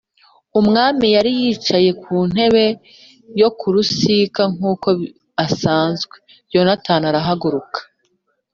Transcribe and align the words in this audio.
Umwami 0.59 1.05
yari 1.15 1.31
yicaye 1.39 1.89
ku 2.03 2.13
ntebe 2.31 2.65
yo 3.41 3.49
ku 3.57 3.65
rusika 3.73 4.41
nk’uko 4.53 4.87
asanzwe, 5.45 6.15
Yonatani 6.53 7.05
arahaguruka. 7.11 7.79